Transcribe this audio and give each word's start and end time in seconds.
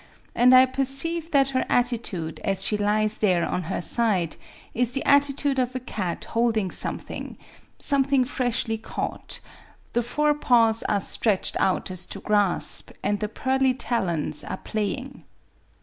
And 0.33 0.55
I 0.55 0.65
perceive 0.65 1.29
that 1.29 1.49
her 1.49 1.63
attitude, 1.69 2.39
as 2.43 2.65
she 2.65 2.75
lies 2.75 3.17
there 3.17 3.45
on 3.45 3.61
her 3.69 3.81
side, 3.81 4.35
is 4.73 4.89
the 4.89 5.05
attitude 5.05 5.59
of 5.59 5.75
a 5.75 5.79
cat 5.79 6.25
holding 6.25 6.71
something,— 6.71 7.37
something 7.77 8.25
freshly 8.25 8.79
caught: 8.79 9.39
the 9.93 10.01
forepaws 10.01 10.81
are 10.89 10.99
stretched 11.01 11.55
out 11.59 11.91
as 11.91 12.07
to 12.07 12.19
grasp, 12.19 12.89
and' 13.03 13.19
the 13.19 13.29
pearly 13.29 13.75
talons 13.75 14.43
are 14.43 14.57
playing. 14.57 15.23